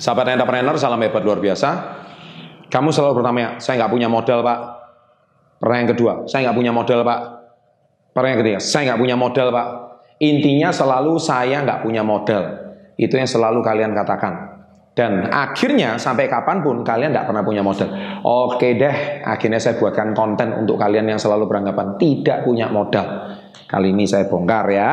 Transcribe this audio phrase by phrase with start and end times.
[0.00, 2.00] Sahabat entrepreneur, salam hebat luar biasa.
[2.72, 4.58] Kamu selalu bertanya, saya nggak punya modal pak.
[5.60, 7.20] Pertanyaan kedua, saya nggak punya modal pak.
[8.16, 9.66] Pertanyaan ketiga, saya nggak punya modal pak.
[10.24, 12.42] Intinya selalu saya nggak punya modal.
[12.96, 14.56] Itu yang selalu kalian katakan.
[14.96, 17.92] Dan akhirnya sampai kapan pun kalian nggak pernah punya modal.
[18.24, 23.36] Oke deh, akhirnya saya buatkan konten untuk kalian yang selalu beranggapan tidak punya modal.
[23.68, 24.90] Kali ini saya bongkar ya.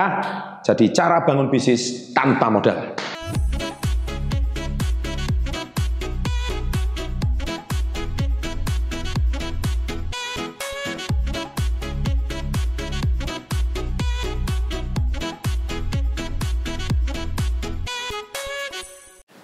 [0.67, 2.96] Jadi cara bangun bisnis tanpa modal.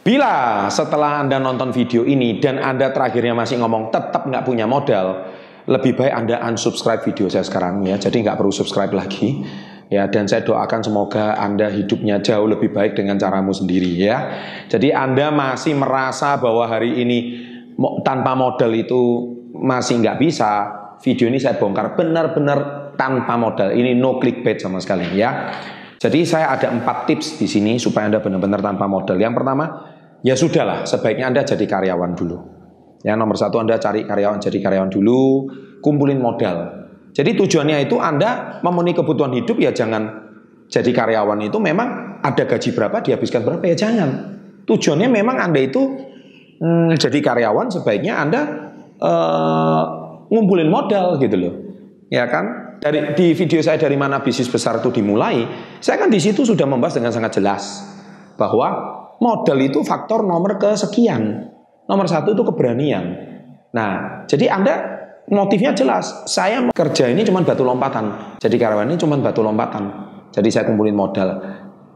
[0.03, 5.31] Bila setelah Anda nonton video ini dan Anda terakhirnya masih ngomong tetap nggak punya modal,
[5.63, 7.95] lebih baik Anda unsubscribe video saya sekarang ya.
[7.95, 9.47] Jadi nggak perlu subscribe lagi.
[9.91, 14.27] Ya, dan saya doakan semoga Anda hidupnya jauh lebih baik dengan caramu sendiri ya.
[14.67, 17.19] Jadi Anda masih merasa bahwa hari ini
[18.01, 20.51] tanpa modal itu masih nggak bisa,
[20.99, 23.69] video ini saya bongkar benar-benar tanpa modal.
[23.69, 25.53] Ini no clickbait sama sekali ya.
[26.03, 29.15] Jadi saya ada empat tips di sini supaya Anda benar-benar tanpa modal.
[29.15, 29.65] Yang pertama,
[30.19, 32.37] ya sudahlah, sebaiknya Anda jadi karyawan dulu.
[33.07, 35.47] Yang nomor satu Anda cari karyawan, jadi karyawan dulu,
[35.79, 36.83] kumpulin modal.
[37.15, 40.23] Jadi tujuannya itu Anda memenuhi kebutuhan hidup ya jangan
[40.73, 44.09] jadi karyawan itu memang ada gaji berapa dihabiskan berapa ya jangan.
[44.63, 45.81] Tujuannya memang Anda itu
[46.57, 48.41] hmm, jadi karyawan sebaiknya Anda
[48.97, 49.83] uh,
[50.31, 51.53] ngumpulin modal gitu loh.
[52.07, 52.62] Ya kan?
[52.83, 55.47] Dari di video saya dari mana bisnis besar itu dimulai,
[55.79, 57.63] saya kan di situ sudah membahas dengan sangat jelas
[58.35, 58.67] bahwa
[59.23, 61.47] modal itu faktor nomor kesekian.
[61.87, 63.05] Nomor satu itu keberanian.
[63.75, 64.75] Nah, jadi Anda
[65.31, 66.27] motifnya jelas.
[66.27, 68.39] Saya kerja ini cuma batu lompatan.
[68.39, 69.83] Jadi karyawan ini cuma batu lompatan.
[70.31, 71.39] Jadi saya kumpulin modal.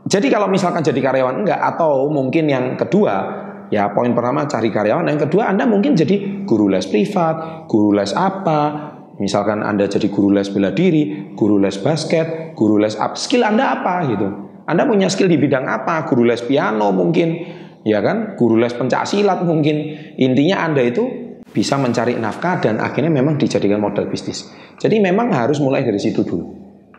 [0.08, 5.04] Jadi kalau misalkan jadi karyawan enggak atau mungkin yang kedua Ya poin pertama cari karyawan,
[5.12, 10.30] yang kedua Anda mungkin jadi guru les privat, guru les apa, Misalkan Anda jadi guru
[10.30, 14.28] les bela diri, guru les basket, guru les up, skill Anda apa gitu.
[14.68, 16.06] Anda punya skill di bidang apa?
[16.06, 17.34] Guru les piano mungkin,
[17.82, 18.38] ya kan?
[18.38, 19.96] Guru les pencak silat mungkin.
[20.22, 21.08] Intinya Anda itu
[21.50, 24.46] bisa mencari nafkah dan akhirnya memang dijadikan modal bisnis.
[24.78, 26.46] Jadi memang harus mulai dari situ dulu.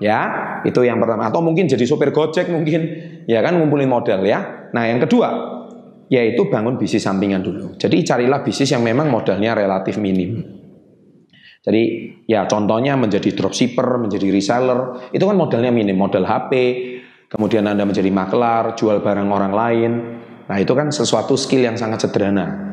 [0.03, 1.31] Ya, itu yang pertama.
[1.31, 2.81] Atau mungkin jadi sopir Gojek mungkin,
[3.31, 4.71] ya kan ngumpulin modal ya.
[4.75, 5.59] Nah, yang kedua
[6.09, 7.77] yaitu bangun bisnis sampingan dulu.
[7.77, 10.58] Jadi carilah bisnis yang memang modalnya relatif minim.
[11.69, 11.85] Jadi
[12.25, 16.53] ya contohnya menjadi dropshipper, menjadi reseller, itu kan modalnya minim, modal HP,
[17.29, 19.93] kemudian Anda menjadi makelar, jual barang orang lain.
[20.49, 22.65] Nah, itu kan sesuatu skill yang sangat sederhana.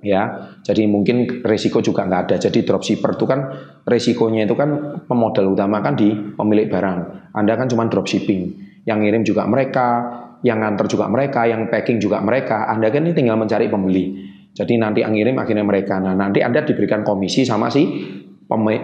[0.00, 2.36] Ya, jadi mungkin resiko juga nggak ada.
[2.40, 3.40] Jadi dropshipper itu kan
[3.84, 7.32] resikonya itu kan pemodal utama kan di pemilik barang.
[7.36, 8.40] Anda kan cuma dropshipping,
[8.88, 9.88] yang ngirim juga mereka,
[10.44, 12.68] yang nganter juga mereka, yang packing juga mereka.
[12.68, 14.32] Anda kan ini tinggal mencari pembeli.
[14.54, 15.98] Jadi nanti yang ngirim akhirnya mereka.
[15.98, 17.82] Nah nanti Anda diberikan komisi sama si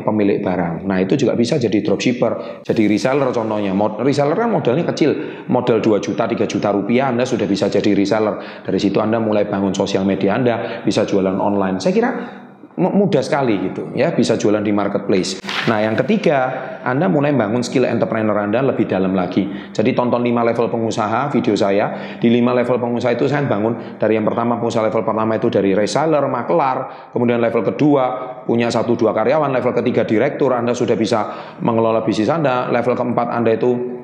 [0.03, 0.89] pemilik barang.
[0.89, 3.71] Nah itu juga bisa jadi dropshipper, jadi reseller contohnya.
[4.03, 5.11] Reseller kan modalnya kecil,
[5.47, 8.67] modal 2 juta, 3 juta rupiah Anda sudah bisa jadi reseller.
[8.67, 11.79] Dari situ Anda mulai bangun sosial media Anda, bisa jualan online.
[11.79, 12.11] Saya kira
[12.81, 15.37] mudah sekali gitu ya bisa jualan di marketplace.
[15.69, 19.45] Nah yang ketiga Anda mulai bangun skill entrepreneur Anda lebih dalam lagi.
[19.77, 24.17] Jadi tonton 5 level pengusaha video saya di 5 level pengusaha itu saya bangun dari
[24.17, 28.05] yang pertama pengusaha level pertama itu dari reseller, makelar, kemudian level kedua
[28.49, 31.21] punya satu dua karyawan, level ketiga direktur Anda sudah bisa
[31.61, 34.00] mengelola bisnis Anda, level keempat Anda itu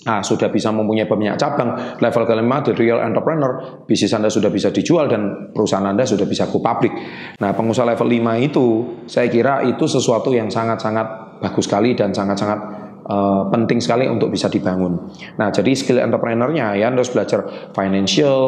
[0.00, 2.00] Nah, sudah bisa mempunyai banyak cabang.
[2.00, 6.48] Level kelima, the real entrepreneur, bisnis Anda sudah bisa dijual dan perusahaan Anda sudah bisa
[6.48, 6.96] go public.
[7.36, 8.66] Nah, pengusaha level 5 itu,
[9.04, 12.58] saya kira itu sesuatu yang sangat-sangat bagus sekali dan sangat-sangat
[13.04, 15.12] uh, penting sekali untuk bisa dibangun.
[15.36, 17.44] Nah, jadi skill entrepreneurnya ya, Anda harus belajar
[17.76, 18.40] financial,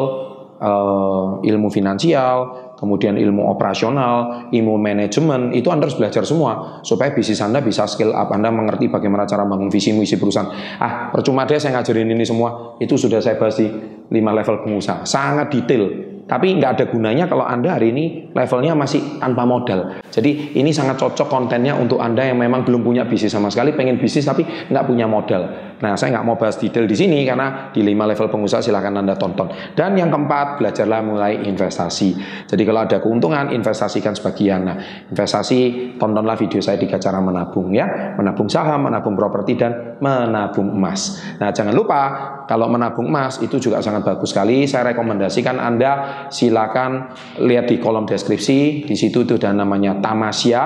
[0.57, 7.39] uh, ilmu finansial, kemudian ilmu operasional, ilmu manajemen, itu Anda harus belajar semua supaya bisnis
[7.39, 10.51] Anda bisa skill up, Anda mengerti bagaimana cara bangun visi misi perusahaan.
[10.83, 13.71] Ah, percuma deh saya ngajarin ini semua, itu sudah saya bahas di
[14.11, 16.11] 5 level pengusaha, sangat detail.
[16.23, 19.99] Tapi nggak ada gunanya kalau Anda hari ini levelnya masih tanpa modal.
[20.07, 23.99] Jadi ini sangat cocok kontennya untuk Anda yang memang belum punya bisnis sama sekali, pengen
[23.99, 25.72] bisnis tapi nggak punya modal.
[25.83, 29.19] Nah, saya nggak mau bahas detail di sini karena di lima level pengusaha silahkan Anda
[29.19, 29.51] tonton.
[29.75, 32.15] Dan yang keempat, belajarlah mulai investasi.
[32.47, 34.63] Jadi kalau ada keuntungan, investasikan sebagian.
[34.63, 34.77] Nah,
[35.11, 38.15] investasi, tontonlah video saya tiga cara menabung ya.
[38.15, 41.19] Menabung saham, menabung properti, dan menabung emas.
[41.43, 42.01] Nah, jangan lupa
[42.47, 44.63] kalau menabung emas itu juga sangat bagus sekali.
[44.63, 45.91] Saya rekomendasikan Anda
[46.31, 47.11] silakan
[47.43, 48.87] lihat di kolom deskripsi.
[48.87, 50.63] Di situ itu ada namanya Tamasya.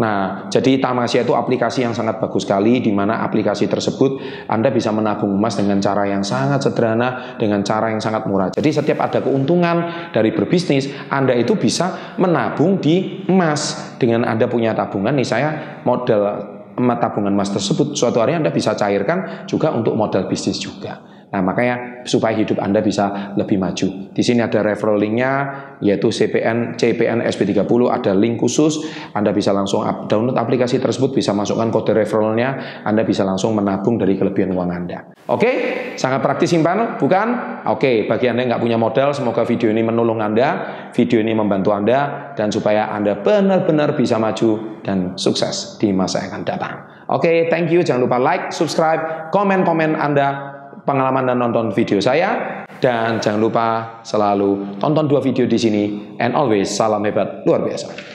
[0.00, 4.20] Nah, jadi Tamasya itu aplikasi yang sangat bagus sekali di mana aplikasi tersebut
[4.54, 8.54] Anda bisa menabung emas dengan cara yang sangat sederhana, dengan cara yang sangat murah.
[8.54, 13.94] Jadi setiap ada keuntungan dari berbisnis, Anda itu bisa menabung di emas.
[13.98, 15.48] Dengan Anda punya tabungan, nih saya
[15.82, 21.13] modal tabungan emas tersebut, suatu hari Anda bisa cairkan juga untuk modal bisnis juga.
[21.34, 24.14] Nah, makanya supaya hidup Anda bisa lebih maju.
[24.14, 25.50] Di sini ada referral linknya,
[25.82, 28.86] yaitu CPN, CPN SP30, ada link khusus.
[29.18, 34.14] Anda bisa langsung download aplikasi tersebut, bisa masukkan kode referralnya, Anda bisa langsung menabung dari
[34.14, 35.10] kelebihan uang Anda.
[35.26, 35.50] Oke,
[35.98, 37.58] sangat praktis simpan, bukan?
[37.66, 40.48] Oke, bagi Anda yang nggak punya modal, semoga video ini menolong Anda,
[40.94, 46.30] video ini membantu Anda, dan supaya Anda benar-benar bisa maju dan sukses di masa yang
[46.30, 46.74] akan datang.
[47.10, 47.82] Oke, thank you.
[47.82, 50.53] Jangan lupa like, subscribe, komen-komen Anda
[50.84, 52.62] pengalaman dan nonton video saya.
[52.78, 53.66] Dan jangan lupa
[54.04, 55.84] selalu tonton dua video di sini.
[56.20, 57.42] And always salam hebat.
[57.48, 58.13] Luar biasa.